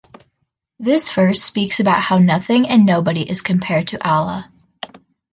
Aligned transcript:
This 0.79 1.13
verse 1.13 1.43
speaks 1.43 1.79
about 1.79 2.01
how 2.01 2.17
nothing 2.17 2.67
and 2.67 2.87
nobody 2.87 3.21
is 3.29 3.43
comparable 3.43 3.85
to 3.85 4.03
Allah. 4.09 4.51